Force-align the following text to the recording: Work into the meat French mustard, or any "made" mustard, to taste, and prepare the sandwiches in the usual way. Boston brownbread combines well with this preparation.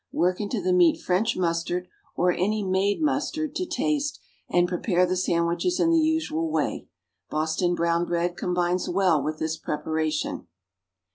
Work 0.11 0.41
into 0.41 0.59
the 0.63 0.73
meat 0.73 0.99
French 0.99 1.37
mustard, 1.37 1.87
or 2.15 2.31
any 2.31 2.63
"made" 2.63 3.03
mustard, 3.03 3.53
to 3.53 3.67
taste, 3.67 4.19
and 4.49 4.67
prepare 4.67 5.05
the 5.05 5.15
sandwiches 5.15 5.79
in 5.79 5.91
the 5.91 5.99
usual 5.99 6.49
way. 6.49 6.87
Boston 7.29 7.75
brownbread 7.75 8.35
combines 8.35 8.89
well 8.89 9.21
with 9.23 9.37
this 9.37 9.57
preparation. 9.57 10.47